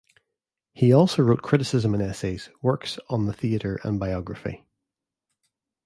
[0.73, 4.65] He also wrote criticism and essays, works on the theatre and biography.